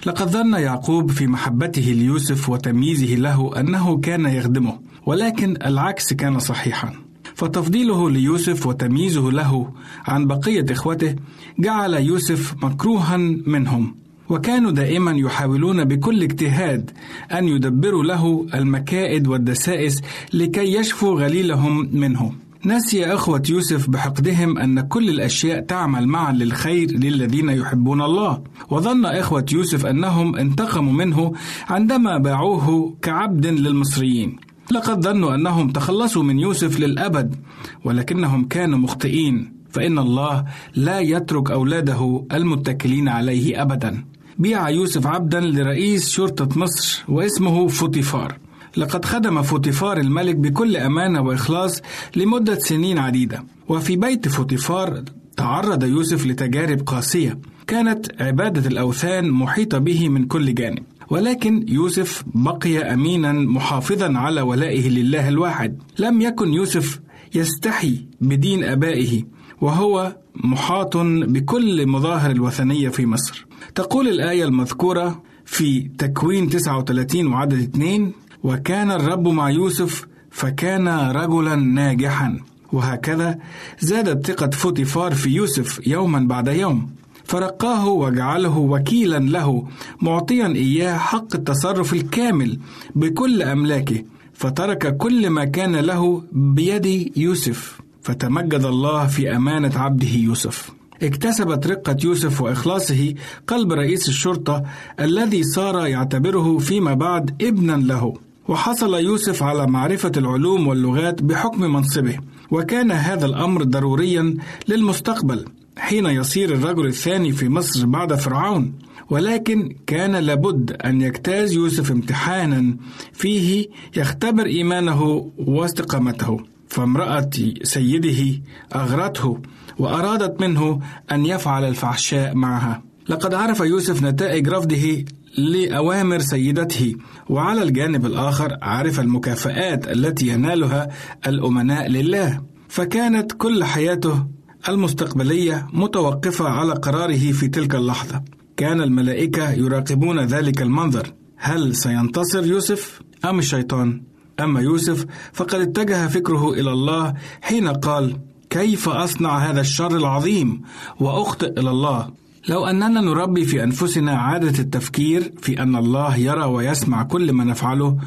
لقد 0.05 0.29
ظن 0.29 0.53
يعقوب 0.53 1.11
في 1.11 1.27
محبته 1.27 1.81
ليوسف 1.81 2.49
وتمييزه 2.49 3.15
له 3.15 3.59
أنه 3.59 3.97
كان 3.97 4.25
يخدمه، 4.25 4.79
ولكن 5.05 5.57
العكس 5.65 6.13
كان 6.13 6.39
صحيحا. 6.39 7.05
فتفضيله 7.35 8.09
ليوسف 8.09 8.67
وتمييزه 8.67 9.31
له 9.31 9.71
عن 10.07 10.27
بقية 10.27 10.65
إخوته 10.71 11.15
جعل 11.59 11.93
يوسف 11.93 12.63
مكروها 12.63 13.17
منهم 13.47 13.95
وكانوا 14.29 14.71
دائما 14.71 15.11
يحاولون 15.11 15.83
بكل 15.83 16.23
اجتهاد 16.23 16.91
أن 17.31 17.47
يدبروا 17.47 18.03
له 18.03 18.47
المكائد 18.53 19.27
والدسائس 19.27 20.01
لكي 20.33 20.75
يشفوا 20.75 21.21
غليلهم 21.21 21.89
منه 21.93 22.31
نسي 22.65 23.05
أخوة 23.05 23.43
يوسف 23.49 23.89
بحقدهم 23.89 24.57
أن 24.57 24.81
كل 24.81 25.09
الأشياء 25.09 25.59
تعمل 25.61 26.07
معا 26.07 26.33
للخير 26.33 26.91
للذين 26.91 27.49
يحبون 27.49 28.01
الله. 28.01 28.43
وظن 28.69 29.05
إخوة 29.05 29.45
يوسف 29.51 29.85
أنهم 29.85 30.35
انتقموا 30.35 30.93
منه 30.93 31.33
عندما 31.69 32.17
باعوه 32.17 32.97
كعبد 33.01 33.45
للمصريين. 33.45 34.35
لقد 34.71 35.03
ظنوا 35.03 35.35
أنهم 35.35 35.69
تخلصوا 35.69 36.23
من 36.23 36.39
يوسف 36.39 36.79
للأبد 36.79 37.35
ولكنهم 37.83 38.47
كانوا 38.47 38.79
مخطئين. 38.79 39.53
فإن 39.69 39.99
الله 39.99 40.45
لا 40.75 40.99
يترك 40.99 41.51
أولاده 41.51 42.25
المتكلين 42.33 43.07
عليه 43.07 43.61
ابدا. 43.61 44.05
بيع 44.39 44.69
يوسف 44.69 45.07
عبدا 45.07 45.39
لرئيس 45.39 46.09
شرطة 46.09 46.59
مصر 46.59 47.03
واسمه 47.07 47.67
فوتيفار. 47.67 48.37
لقد 48.77 49.05
خدم 49.05 49.41
فوتيفار 49.41 49.97
الملك 49.97 50.35
بكل 50.35 50.77
أمانة 50.77 51.21
وإخلاص 51.21 51.81
لمدة 52.15 52.59
سنين 52.59 52.97
عديدة. 52.97 53.43
وفي 53.69 53.95
بيت 53.95 54.27
فوتيفار 54.27 55.03
تعرض 55.37 55.83
يوسف 55.83 56.25
لتجارب 56.25 56.81
قاسية 56.81 57.39
كانت 57.67 58.21
عبادة 58.21 58.67
الأوثان 58.69 59.31
محيطة 59.31 59.77
به 59.77 60.09
من 60.09 60.25
كل 60.25 60.53
جانب. 60.53 60.83
ولكن 61.09 61.65
يوسف 61.67 62.23
بقي 62.35 62.93
أمينا 62.93 63.31
محافظا 63.31 64.17
على 64.17 64.41
ولائه 64.41 64.89
لله 64.89 65.29
الواحد. 65.29 65.81
لم 65.99 66.21
يكن 66.21 66.53
يوسف 66.53 66.99
يستحي 67.35 68.05
بدين 68.21 68.63
آبائه 68.63 69.23
وهو 69.61 70.15
محاط 70.35 70.97
بكل 70.97 71.87
مظاهر 71.87 72.31
الوثنية 72.31 72.89
في 72.89 73.05
مصر. 73.05 73.45
تقول 73.75 74.07
الآية 74.07 74.43
المذكورة 74.43 75.23
في 75.45 75.89
تكوين 75.97 76.49
39 76.49 77.27
وعدد 77.27 77.61
2 77.75 78.11
وكان 78.45 78.91
الرب 78.91 79.27
مع 79.27 79.49
يوسف 79.49 80.07
فكان 80.31 80.87
رجلا 80.87 81.55
ناجحا. 81.55 82.39
وهكذا 82.71 83.39
زادت 83.79 84.27
ثقه 84.27 84.49
فوتيفار 84.49 85.13
في 85.13 85.29
يوسف 85.29 85.87
يوما 85.87 86.19
بعد 86.19 86.47
يوم. 86.47 86.89
فرقاه 87.23 87.87
وجعله 87.87 88.57
وكيلا 88.57 89.19
له 89.19 89.67
معطيا 90.01 90.47
إياه 90.47 90.97
حق 90.97 91.35
التصرف 91.35 91.93
الكامل 91.93 92.59
بكل 92.95 93.41
أملاكه. 93.41 94.03
فترك 94.33 94.97
كل 94.97 95.29
ما 95.29 95.45
كان 95.45 95.75
له 95.75 96.23
بيد 96.31 97.11
يوسف. 97.17 97.81
فتمجد 98.01 98.63
الله 98.65 99.07
في 99.07 99.35
أمانة 99.35 99.79
عبده 99.79 100.13
يوسف. 100.27 100.71
اكتسبت 101.03 101.67
رقة 101.67 101.97
يوسف 102.03 102.41
وإخلاصه 102.41 103.13
قلب 103.47 103.71
رئيس 103.71 104.09
الشرطة 104.09 104.63
الذي 104.99 105.43
صار 105.43 105.87
يعتبره 105.87 106.57
فيما 106.57 106.93
بعد 106.93 107.41
ابنا 107.41 107.73
له. 107.73 108.24
وحصل 108.47 108.93
يوسف 108.93 109.43
على 109.43 109.67
معرفة 109.67 110.11
العلوم 110.17 110.67
واللغات 110.67 111.21
بحكم 111.23 111.61
منصبه 111.61 112.19
وكان 112.51 112.91
هذا 112.91 113.25
الأمر 113.25 113.63
ضروريا 113.63 114.37
للمستقبل 114.67 115.45
حين 115.77 116.05
يصير 116.05 116.53
الرجل 116.53 116.85
الثاني 116.87 117.31
في 117.31 117.49
مصر 117.49 117.85
بعد 117.85 118.13
فرعون. 118.13 118.73
ولكن 119.09 119.75
كان 119.87 120.15
لابد 120.15 120.71
أن 120.71 121.01
يجتاز 121.01 121.53
يوسف 121.53 121.91
امتحانا 121.91 122.77
فيه 123.13 123.67
يختبر 123.97 124.45
إيمانه 124.45 125.31
واستقامته. 125.37 126.39
فامرأة 126.67 127.29
سيده 127.63 128.41
أغرته 128.75 129.39
وأرادت 129.77 130.41
منه 130.41 130.79
أن 131.11 131.25
يفعل 131.25 131.63
الفحشاء 131.65 132.35
معها. 132.35 132.83
لقد 133.09 133.33
عرف 133.33 133.59
يوسف 133.59 134.03
نتائج 134.03 134.49
رفضه 134.49 135.05
لأوامر 135.37 136.19
سيدته. 136.19 136.95
وعلى 137.29 137.63
الجانب 137.63 138.05
الآخر 138.05 138.57
عرف 138.61 138.99
المكافآت 138.99 139.87
التي 139.87 140.27
ينالها 140.27 140.87
الأمناء 141.27 141.87
لله. 141.87 142.41
فكانت 142.67 143.31
كل 143.31 143.63
حياته 143.63 144.27
المستقبلية 144.69 145.67
متوقفة 145.73 146.49
على 146.49 146.73
قراره 146.73 147.31
في 147.31 147.47
تلك 147.47 147.75
اللحظة. 147.75 148.21
كان 148.57 148.81
الملائكة 148.81 149.51
يراقبون 149.51 150.19
ذلك 150.19 150.61
المنظر. 150.61 151.13
هل 151.37 151.75
سينتصر 151.75 152.45
يوسف 152.45 153.01
أم 153.25 153.39
الشيطان؟ 153.39 154.01
أما 154.39 154.61
يوسف 154.61 155.05
فقد 155.33 155.59
اتجه 155.59 156.07
فكره 156.07 156.53
إلى 156.53 156.71
الله 156.71 157.13
حين 157.41 157.67
قال 157.67 158.17
كيف 158.49 158.89
أصنع 158.89 159.37
هذا 159.37 159.61
الشر 159.61 159.97
العظيم؟ 159.97 160.61
وأخطئ 160.99 161.59
إلى 161.59 161.69
الله. 161.69 162.09
لو 162.49 162.65
أننا 162.65 163.01
نربي 163.01 163.45
في 163.45 163.63
أنفسنا 163.63 164.11
عادة 164.17 164.59
التفكير 164.59 165.31
في 165.41 165.61
أن 165.61 165.75
الله 165.75 166.17
يرى 166.17 166.43
ويسمع 166.43 167.03
كل 167.03 167.31
ما 167.31 167.43
نفعله 167.43 167.97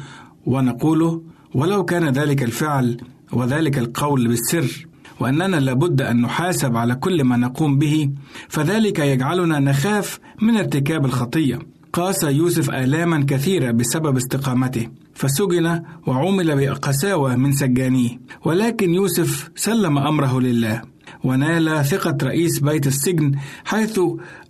ونقوله 0.45 1.21
ولو 1.53 1.85
كان 1.85 2.09
ذلك 2.09 2.43
الفعل 2.43 2.97
وذلك 3.33 3.77
القول 3.77 4.27
بالسر 4.27 4.87
وأننا 5.19 5.57
لابد 5.57 6.01
أن 6.01 6.21
نحاسب 6.21 6.77
على 6.77 6.95
كل 6.95 7.23
ما 7.23 7.37
نقوم 7.37 7.77
به 7.77 8.09
فذلك 8.49 8.99
يجعلنا 8.99 9.59
نخاف 9.59 10.19
من 10.41 10.57
ارتكاب 10.57 11.05
الخطية. 11.05 11.59
قاس 11.93 12.23
يوسف 12.23 12.69
آلاما 12.69 13.25
كثيرة 13.27 13.71
بسبب 13.71 14.17
استقامته 14.17 14.87
فسجن 15.13 15.83
وعمل 16.07 16.55
بقساوة 16.67 17.35
من 17.35 17.51
سجانيه 17.51 18.19
ولكن 18.45 18.93
يوسف 18.93 19.49
سلم 19.55 19.97
أمره 19.97 20.39
لله. 20.39 20.81
ونال 21.23 21.85
ثقة 21.85 22.17
رئيس 22.23 22.59
بيت 22.59 22.87
السجن 22.87 23.31
حيث 23.65 23.99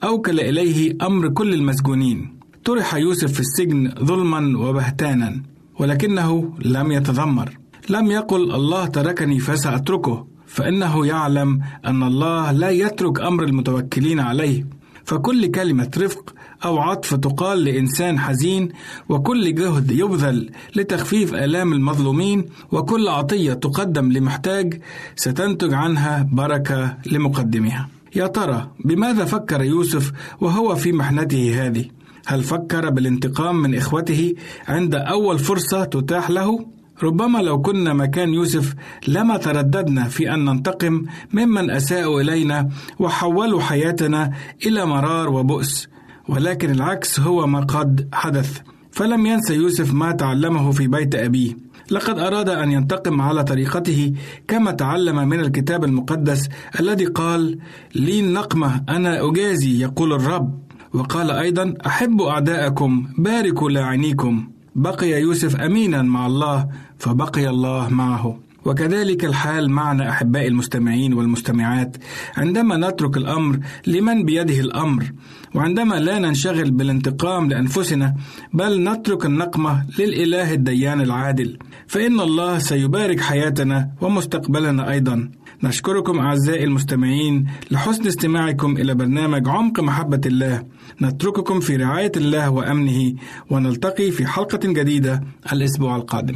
أوكل 0.04 0.40
إليه 0.40 0.98
أمر 1.02 1.30
كل 1.30 1.54
المسجونين. 1.54 2.40
طرح 2.66 2.96
يوسف 2.96 3.34
في 3.34 3.40
السجن 3.40 3.94
ظلما 4.04 4.60
وبهتانا 4.60 5.42
ولكنه 5.80 6.54
لم 6.66 6.92
يتذمر. 6.92 7.50
لم 7.90 8.12
يقل 8.12 8.56
الله 8.56 8.86
تركني 8.86 9.40
فسأتركه 9.40 10.28
فإنه 10.46 11.06
يعلم 11.08 11.60
أن 11.86 12.04
الله 12.04 12.52
لا 12.52 12.70
يترك 12.70 13.20
أمر 13.22 13.44
المتوكلين 13.44 14.20
عليه. 14.20 14.66
فكل 15.04 15.52
كلمة 15.52 15.92
رفق 15.98 16.34
أو 16.66 16.78
عطف 16.80 17.16
تقال 17.16 17.64
لإنسان 17.64 18.20
حزين 18.20 18.70
وكل 19.10 19.56
جهد 19.56 19.92
يبذل 19.92 20.50
لتخفيف 20.76 21.34
آلام 21.34 21.74
المظلومين 21.74 22.46
وكل 22.72 23.08
عطية 23.08 23.54
تقدم 23.54 24.12
لمحتاج 24.12 24.82
ستنتج 25.16 25.74
عنها 25.74 26.30
بركة 26.32 26.98
لمقدمها 27.06 27.90
يا 28.16 28.28
ترى 28.28 28.72
بماذا 28.86 29.26
فكر 29.26 29.62
يوسف 29.62 30.12
وهو 30.42 30.76
في 30.76 30.92
محنته 30.92 31.66
هذه؟ 31.66 31.86
هل 32.26 32.44
فكر 32.44 32.90
بالانتقام 32.90 33.62
من 33.62 33.76
إخوته 33.76 34.34
عند 34.68 34.96
أول 34.96 35.40
فرصة 35.40 35.84
تتاح 35.84 36.30
له؟ 36.30 36.66
ربما 37.04 37.40
لو 37.40 37.62
كنا 37.62 37.94
مكان 37.94 38.34
يوسف 38.34 38.74
لما 39.08 39.38
ترددنا 39.38 40.04
في 40.04 40.34
أن 40.34 40.46
ننتقم 40.46 41.06
ممن 41.34 41.72
أساءوا 41.72 42.22
إلينا 42.22 42.70
وحولوا 43.00 43.62
حياتنا 43.62 44.32
إلى 44.66 44.86
مرار 44.86 45.30
وبؤس 45.30 45.88
ولكن 46.30 46.70
العكس 46.72 47.20
هو 47.20 47.48
ما 47.48 47.60
قد 47.60 48.08
حدث. 48.14 48.60
فلم 48.92 49.26
ينسى 49.26 49.56
يوسف 49.56 49.94
ما 49.94 50.12
تعلمه 50.12 50.72
في 50.72 50.88
بيت 50.88 51.16
أبيه. 51.16 51.58
لقد 51.92 52.20
أراد 52.20 52.50
أن 52.50 52.72
ينتقم 52.72 53.22
على 53.22 53.44
طريقته 53.44 54.14
كما 54.48 54.72
تعلم 54.72 55.28
من 55.30 55.40
الكتاب 55.40 55.84
المقدس 55.84 56.50
الذي 56.80 57.06
قال 57.06 57.60
لي 57.96 58.20
النقمة 58.20 58.84
أنا 58.90 59.30
أجازي 59.30 59.82
يقول 59.82 60.14
الرب. 60.14 60.60
وقال 60.94 61.32
أيضا 61.32 61.74
احبوا 61.86 62.32
أعداءكم 62.32 63.08
باركوا 63.18 63.70
لاعنيكم 63.70 64.50
بقي 64.76 65.22
يوسف 65.22 65.56
امينا 65.56 66.02
مع 66.02 66.26
الله 66.26 66.68
فبقي 66.98 67.50
الله 67.50 67.90
معه. 67.90 68.49
وكذلك 68.66 69.26
الحال 69.26 69.72
معنا 69.72 70.10
أحبائي 70.10 70.48
المستمعين 70.48 71.14
والمستمعات. 71.14 71.98
عندما 72.38 72.78
نترك 72.78 73.18
الأمر 73.18 73.60
لمن 73.88 74.26
بيده 74.26 74.60
الأمر 74.60 75.12
وعندما 75.56 75.96
لا 75.96 76.20
ننشغل 76.20 76.72
بالانتقام 76.72 77.50
لأنفسنا 77.50 78.16
بل 78.54 78.84
نترك 78.84 79.26
النقمة 79.26 79.86
للإله 80.00 80.54
الديان 80.54 81.02
العادل. 81.02 81.58
فإن 81.88 82.20
الله 82.20 82.60
سيبارك 82.60 83.20
حياتنا 83.22 83.90
ومستقبلنا 84.02 84.92
أيضا. 84.92 85.32
نشكركم 85.64 86.20
أعزائي 86.20 86.64
المستمعين 86.64 87.48
لحسن 87.72 88.08
استماعكم 88.08 88.78
إلى 88.78 88.96
برنامج 88.96 89.48
عمق 89.48 89.80
محبة 89.80 90.22
الله. 90.26 90.64
نترككم 91.02 91.60
في 91.60 91.76
رعاية 91.76 92.12
الله 92.18 92.50
وأمنه 92.50 93.14
ونلتقي 93.50 94.12
في 94.12 94.28
حلقة 94.28 94.60
جديدة 94.64 95.24
الأسبوع 95.54 95.96
القادم. 95.96 96.36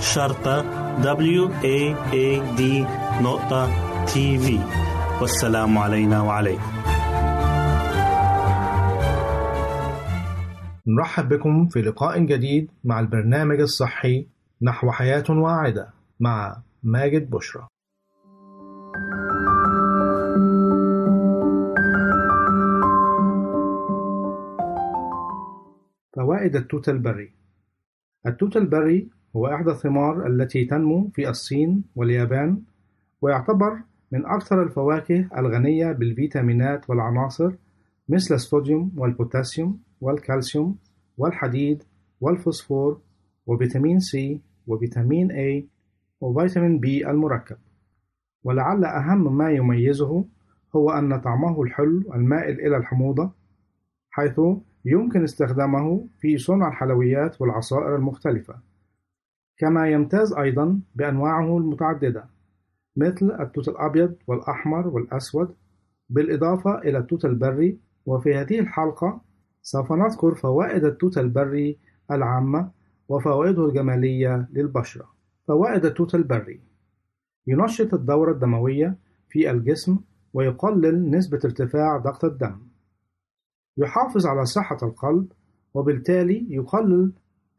شرطة 0.00 0.62
W 1.02 1.48
A 1.62 1.94
A 2.12 2.56
D 2.58 2.62
نقطة 3.22 3.66
تي 4.06 4.38
في 4.38 4.58
والسلام 5.20 5.78
علينا 5.78 6.22
وعليكم. 6.22 6.72
نرحب 10.86 11.28
بكم 11.28 11.68
في 11.68 11.82
لقاء 11.82 12.18
جديد 12.18 12.70
مع 12.84 13.00
البرنامج 13.00 13.60
الصحي 13.60 14.26
نحو 14.62 14.90
حياة 14.90 15.24
واعدة 15.28 15.88
مع 16.20 16.62
ماجد 16.82 17.30
بشرى. 17.30 17.66
فوائد 26.16 26.56
التوت 26.56 26.88
البري. 26.88 27.32
التوت 28.26 28.56
البري 28.56 29.10
هو 29.36 29.46
إحدى 29.46 29.70
الثمار 29.70 30.26
التي 30.26 30.64
تنمو 30.64 31.08
في 31.14 31.28
الصين 31.28 31.84
واليابان 31.96 32.62
ويعتبر 33.22 33.78
من 34.12 34.26
أكثر 34.26 34.62
الفواكه 34.62 35.28
الغنية 35.38 35.92
بالفيتامينات 35.92 36.90
والعناصر 36.90 37.52
مثل 38.08 38.34
الصوديوم 38.34 38.92
والبوتاسيوم 38.96 39.80
والكالسيوم 40.00 40.78
والحديد 41.18 41.82
والفوسفور 42.20 43.00
وفيتامين 43.46 44.00
C 44.00 44.40
وفيتامين 44.66 45.28
A 45.32 45.64
وفيتامين 46.20 46.80
B 46.80 47.08
المركب. 47.08 47.56
ولعل 48.44 48.84
أهم 48.84 49.36
ما 49.36 49.50
يميزه 49.50 50.24
هو 50.76 50.90
أن 50.90 51.20
طعمه 51.20 51.62
الحلو 51.62 52.14
المائل 52.14 52.60
إلى 52.60 52.76
الحموضة 52.76 53.30
حيث 54.10 54.40
يمكن 54.84 55.22
استخدامه 55.22 56.06
في 56.20 56.38
صنع 56.38 56.68
الحلويات 56.68 57.40
والعصائر 57.40 57.96
المختلفة. 57.96 58.69
كما 59.60 59.88
يمتاز 59.88 60.32
أيضا 60.32 60.80
بأنواعه 60.94 61.58
المتعددة 61.58 62.24
مثل 62.96 63.40
التوت 63.40 63.68
الأبيض 63.68 64.14
والأحمر 64.26 64.88
والأسود 64.88 65.54
بالإضافة 66.08 66.78
إلى 66.78 66.98
التوت 66.98 67.24
البري. 67.24 67.78
وفي 68.06 68.34
هذه 68.34 68.58
الحلقة 68.60 69.20
سوف 69.62 69.92
نذكر 69.92 70.34
فوائد 70.34 70.84
التوت 70.84 71.18
البري 71.18 71.78
العامة 72.10 72.70
وفوائده 73.08 73.66
الجمالية 73.66 74.48
للبشرة. 74.52 75.08
فوائد 75.48 75.84
التوت 75.84 76.14
البري 76.14 76.60
ينشط 77.46 77.94
الدورة 77.94 78.32
الدموية 78.32 78.96
في 79.28 79.50
الجسم 79.50 79.98
ويقلل 80.34 81.10
نسبة 81.10 81.40
ارتفاع 81.44 81.96
ضغط 81.96 82.24
الدم. 82.24 82.60
يحافظ 83.78 84.26
على 84.26 84.44
صحة 84.44 84.78
القلب 84.82 85.32
وبالتالي 85.74 86.46
يقلل 86.50 87.12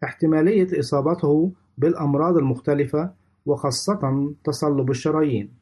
احتمالية 0.03 0.79
إصابته 0.79 1.53
بالأمراض 1.81 2.37
المختلفة 2.37 3.13
وخاصة 3.45 4.33
تصلب 4.43 4.89
الشرايين. 4.89 5.53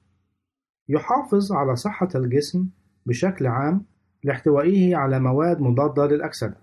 يحافظ 0.90 1.52
على 1.52 1.76
صحة 1.76 2.10
الجسم 2.16 2.70
بشكل 3.06 3.48
عام 3.48 3.86
لاحتوائه 4.24 4.96
على 4.96 5.20
مواد 5.20 5.60
مضادة 5.62 6.06
للأكسدة. 6.06 6.58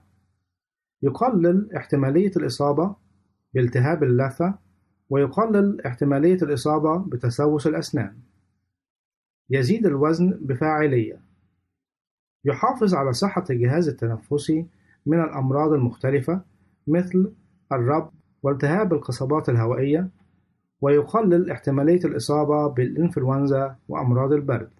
يقلل 1.02 1.76
احتمالية 1.76 2.30
الإصابة 2.36 2.96
بالتهاب 3.54 4.02
اللثة 4.02 4.54
ويقلل 5.10 5.86
احتمالية 5.86 6.38
الإصابة 6.42 6.98
بتسوس 6.98 7.66
الأسنان. 7.66 8.16
يزيد 9.50 9.86
الوزن 9.86 10.38
بفاعلية. 10.40 11.20
يحافظ 12.44 12.94
على 12.94 13.12
صحة 13.12 13.44
الجهاز 13.50 13.88
التنفسي 13.88 14.66
من 15.06 15.20
الأمراض 15.20 15.72
المختلفة 15.72 16.40
مثل 16.86 17.32
الرب 17.72 18.10
والتهاب 18.42 18.92
القصبات 18.92 19.48
الهوائية 19.48 20.08
ويقلل 20.80 21.50
احتمالية 21.50 22.00
الإصابة 22.04 22.66
بالإنفلونزا 22.66 23.76
وأمراض 23.88 24.32
البرد. 24.32 24.70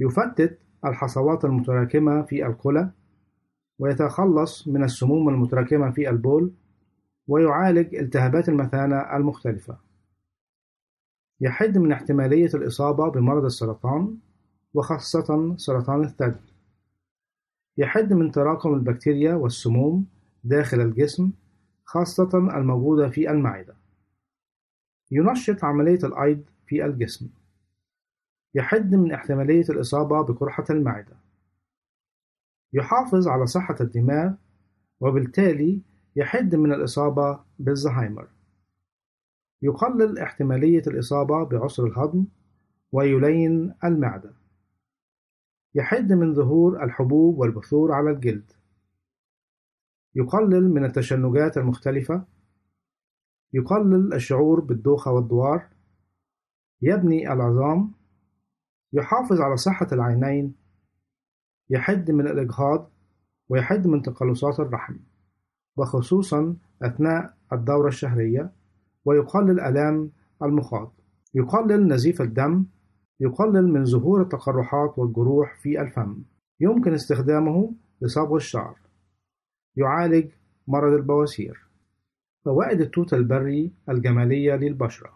يفتت 0.00 0.58
الحصوات 0.84 1.44
المتراكمة 1.44 2.22
في 2.22 2.46
الكلى 2.46 2.90
ويتخلص 3.78 4.68
من 4.68 4.84
السموم 4.84 5.28
المتراكمة 5.28 5.90
في 5.90 6.10
البول 6.10 6.52
ويعالج 7.28 7.94
التهابات 7.94 8.48
المثانة 8.48 8.96
المختلفة. 9.16 9.78
يحد 11.40 11.78
من 11.78 11.92
احتمالية 11.92 12.50
الإصابة 12.54 13.10
بمرض 13.10 13.44
السرطان 13.44 14.16
وخاصة 14.74 15.56
سرطان 15.56 16.04
الثدي. 16.04 16.52
يحد 17.78 18.12
من 18.12 18.30
تراكم 18.30 18.74
البكتيريا 18.74 19.34
والسموم 19.34 20.06
داخل 20.44 20.80
الجسم 20.80 21.30
خاصة 21.86 22.28
الموجودة 22.34 23.08
في 23.08 23.30
المعدة. 23.30 23.76
ينشط 25.10 25.64
عملية 25.64 25.98
الأيض 26.04 26.44
في 26.66 26.84
الجسم. 26.84 27.28
يحد 28.54 28.94
من 28.94 29.12
احتمالية 29.12 29.64
الإصابة 29.70 30.22
بقرحة 30.22 30.64
المعدة. 30.70 31.16
يحافظ 32.72 33.28
على 33.28 33.46
صحة 33.46 33.76
الدماغ 33.80 34.32
وبالتالي 35.00 35.80
يحد 36.16 36.54
من 36.54 36.72
الإصابة 36.72 37.40
بالزهايمر. 37.58 38.28
يقلل 39.62 40.18
احتمالية 40.18 40.82
الإصابة 40.86 41.44
بعسر 41.44 41.86
الهضم 41.86 42.24
ويلين 42.92 43.74
المعدة. 43.84 44.32
يحد 45.74 46.12
من 46.12 46.34
ظهور 46.34 46.84
الحبوب 46.84 47.38
والبثور 47.38 47.92
على 47.92 48.10
الجلد. 48.10 48.52
يقلل 50.16 50.70
من 50.74 50.84
التشنجات 50.84 51.56
المختلفة. 51.56 52.24
يقلل 53.52 54.14
الشعور 54.14 54.60
بالدوخة 54.60 55.10
والدوار. 55.10 55.66
يبني 56.82 57.32
العظام. 57.32 57.92
يحافظ 58.92 59.40
على 59.40 59.56
صحة 59.56 59.86
العينين. 59.92 60.54
يحد 61.70 62.10
من 62.10 62.26
الإجهاض. 62.26 62.90
ويحد 63.48 63.86
من 63.86 64.02
تقلصات 64.02 64.60
الرحم. 64.60 64.96
وخصوصا 65.76 66.56
أثناء 66.82 67.34
الدورة 67.52 67.88
الشهرية. 67.88 68.52
ويقلل 69.04 69.60
آلام 69.60 70.10
المخاط 70.42 70.92
يقلل 71.34 71.88
نزيف 71.88 72.22
الدم. 72.22 72.64
يقلل 73.20 73.68
من 73.68 73.84
ظهور 73.84 74.22
التقرحات 74.22 74.98
والجروح 74.98 75.60
في 75.62 75.80
الفم. 75.80 76.22
يمكن 76.60 76.94
استخدامه 76.94 77.74
لصبغ 78.02 78.36
الشعر. 78.36 78.85
يعالج 79.76 80.30
مرض 80.68 80.92
البواسير. 80.92 81.66
فوائد 82.44 82.80
التوت 82.80 83.14
البري 83.14 83.72
الجمالية 83.88 84.54
للبشرة. 84.54 85.10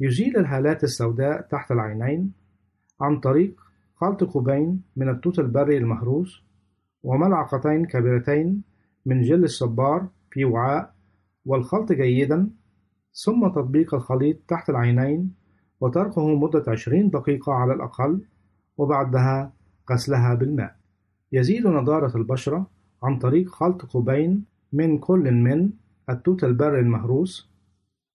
يزيل 0.00 0.36
الهالات 0.36 0.84
السوداء 0.84 1.40
تحت 1.40 1.72
العينين 1.72 2.32
عن 3.00 3.20
طريق 3.20 3.60
خلط 3.94 4.24
كوبين 4.24 4.82
من 4.96 5.08
التوت 5.08 5.38
البري 5.38 5.76
المهروس 5.76 6.44
وملعقتين 7.02 7.84
كبيرتين 7.84 8.62
من 9.06 9.22
جل 9.22 9.44
الصبار 9.44 10.08
في 10.30 10.44
وعاء 10.44 10.94
والخلط 11.46 11.92
جيدا 11.92 12.50
ثم 13.24 13.48
تطبيق 13.48 13.94
الخليط 13.94 14.36
تحت 14.48 14.70
العينين 14.70 15.34
وتركه 15.80 16.34
مدة 16.34 16.64
عشرين 16.68 17.10
دقيقة 17.10 17.52
على 17.52 17.74
الأقل 17.74 18.24
وبعدها 18.76 19.52
غسلها 19.92 20.34
بالماء. 20.34 20.76
يزيد 21.32 21.66
نضارة 21.66 22.16
البشرة 22.16 22.70
عن 23.04 23.18
طريق 23.18 23.48
خلط 23.48 23.84
كوبين 23.84 24.44
من 24.72 24.98
كل 24.98 25.32
من 25.32 25.70
التوت 26.10 26.44
البري 26.44 26.80
المهروس 26.80 27.50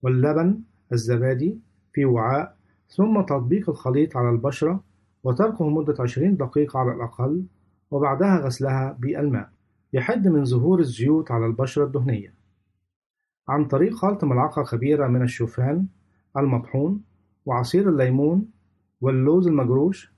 واللبن 0.04 0.62
الزبادي 0.94 1.60
في 1.94 2.06
وعاء 2.06 2.58
ثم 2.88 3.22
تطبيق 3.22 3.70
الخليط 3.70 4.18
على 4.18 4.30
البشرة 4.30 4.84
وتركه 5.24 5.70
مدة 5.70 5.96
20 6.00 6.38
دقيقة 6.38 6.80
على 6.80 6.94
الأقل 6.94 7.46
وبعدها 7.92 8.38
غسلها 8.40 8.98
بالماء. 9.00 9.50
يحد 9.94 10.28
من 10.28 10.46
ظهور 10.46 10.80
الزيوت 10.80 11.32
على 11.32 11.46
البشرة 11.46 11.86
الدهنية. 11.86 12.34
عن 13.48 13.66
طريق 13.66 13.94
خلط 13.94 14.24
ملعقة 14.24 14.64
كبيرة 14.64 15.08
من 15.08 15.22
الشوفان 15.22 15.88
المطحون 16.38 17.02
وعصير 17.46 17.90
الليمون 17.90 18.52
واللوز 19.02 19.48
المجروش 19.48 20.14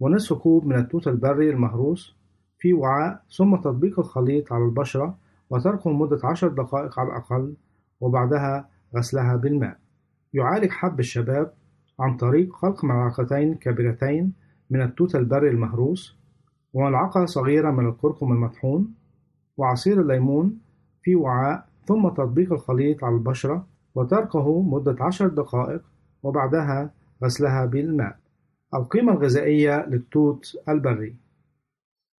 ونصف 0.00 0.38
كوب 0.38 0.66
من 0.66 0.76
التوت 0.76 1.08
البري 1.08 1.50
المهروس 1.50 2.16
في 2.62 2.72
وعاء 2.72 3.22
ثم 3.36 3.56
تطبيق 3.56 3.98
الخليط 3.98 4.52
على 4.52 4.64
البشرة 4.64 5.18
وتركه 5.50 5.90
لمدة 5.90 6.18
عشر 6.24 6.48
دقائق 6.48 7.00
على 7.00 7.08
الأقل 7.08 7.54
وبعدها 8.00 8.68
غسلها 8.96 9.36
بالماء. 9.36 9.78
يعالج 10.34 10.70
حب 10.70 11.00
الشباب 11.00 11.52
عن 12.00 12.16
طريق 12.16 12.52
خلق 12.52 12.84
ملعقتين 12.84 13.54
كبيرتين 13.54 14.32
من 14.70 14.82
التوت 14.82 15.16
البري 15.16 15.50
المهروس 15.50 16.16
وملعقة 16.72 17.24
صغيرة 17.24 17.70
من 17.70 17.88
الكركم 17.88 18.32
المطحون 18.32 18.94
وعصير 19.56 20.00
الليمون 20.00 20.58
في 21.02 21.16
وعاء 21.16 21.66
ثم 21.86 22.08
تطبيق 22.08 22.52
الخليط 22.52 23.04
على 23.04 23.14
البشرة 23.14 23.66
وتركه 23.94 24.62
مدة 24.62 24.96
عشر 25.00 25.28
دقائق 25.28 25.82
وبعدها 26.22 26.90
غسلها 27.24 27.66
بالماء. 27.66 28.16
القيمة 28.74 29.12
الغذائية 29.12 29.86
للتوت 29.86 30.56
البري. 30.68 31.21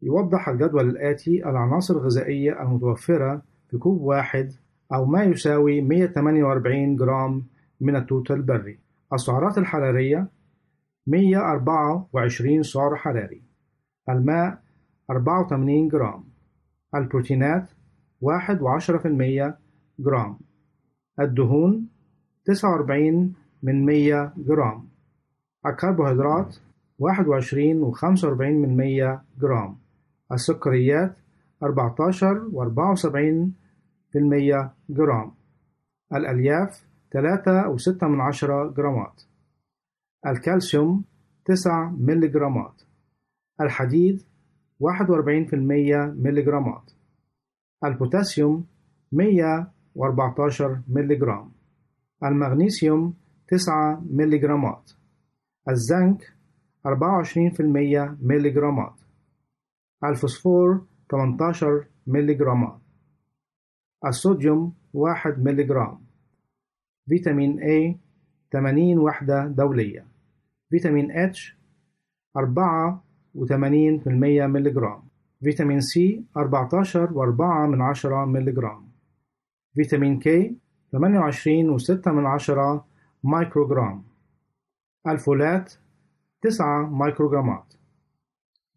يوضح 0.02 0.48
الجدول 0.48 0.88
الآتي 0.88 1.44
العناصر 1.46 1.94
الغذائية 1.94 2.62
المتوفرة 2.62 3.42
في 3.70 3.78
كوب 3.78 4.00
واحد 4.00 4.52
أو 4.94 5.04
ما 5.04 5.24
يساوي 5.24 5.80
148 5.80 6.96
جرام 6.96 7.46
من 7.80 7.96
التوت 7.96 8.30
البري. 8.30 8.78
السعرات 9.12 9.58
الحرارية 9.58 10.28
124 11.06 12.62
سعر 12.62 12.96
حراري. 12.96 13.42
الماء 14.08 14.62
84 15.10 15.88
جرام. 15.88 16.24
البروتينات 16.94 17.70
1 18.20 18.62
وعشرة 18.62 18.98
في 18.98 19.08
المية 19.08 19.58
جرام. 19.98 20.38
الدهون 21.20 21.88
49 22.44 23.34
من 23.62 23.86
100 23.86 24.32
جرام. 24.36 24.88
الكربوهيدرات 25.66 26.56
21 26.98 27.92
و45 27.92 28.40
من 28.40 28.76
100 28.76 29.22
جرام. 29.40 29.81
السكريات 30.32 31.16
14 31.62 32.50
و74 32.50 33.12
في 34.12 34.18
المية 34.18 34.72
جرام. 34.90 35.32
الألياف 36.14 36.86
3 37.10 37.76
و6 37.76 38.04
من 38.04 38.20
عشرة 38.20 38.70
جرامات. 38.70 39.22
الكالسيوم 40.26 41.04
9 41.44 41.96
ملي 41.98 42.28
جرامات. 42.28 42.82
الحديد 43.60 44.22
41 44.80 45.44
في 45.44 45.56
المية 45.56 46.14
ملي 46.16 46.42
جرامات. 46.42 46.90
البوتاسيوم 47.84 48.66
114 49.12 50.80
ملي 50.88 51.14
جرام. 51.14 51.52
المغنيسيوم 52.24 53.14
9 53.48 54.02
ملي 54.10 54.38
جرامات. 54.38 54.90
الزنك 55.68 56.32
24 56.86 57.50
في 57.50 57.60
المية 57.60 58.16
ملي 58.22 58.50
جرامات. 58.50 59.01
الفوسفور 60.04 60.84
18 61.10 61.86
ملي 62.06 62.34
جرامات 62.34 62.78
الصوديوم 64.06 64.74
1 64.94 65.44
ملي 65.44 65.64
جرام 65.64 65.98
فيتامين 67.08 67.60
A 67.60 67.96
80 68.52 68.98
وحدة 68.98 69.46
دولية. 69.46 70.06
فيتامين 70.70 71.12
H 71.32 71.38
84 72.36 73.98
في 73.98 74.06
المية 74.06 74.46
ملي 74.46 74.70
جرام 74.70 75.02
فيتامين 75.42 75.80
C 75.80 76.20
14 76.36 77.12
وأربعة 77.12 77.66
من 77.66 77.82
عشرة 77.82 78.24
ملي 78.24 78.52
جرام 78.52 78.88
فيتامين 79.74 80.20
K 80.20 80.28
28 80.92 81.70
وستة 81.70 82.12
من 82.12 82.26
عشرة 82.26 82.84
مايكروجرام 83.24 84.02
الفولات 85.08 85.72
9 86.42 86.88
مايكروجرامات 86.88 87.74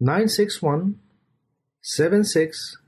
961 0.00 0.94
76 1.82 2.87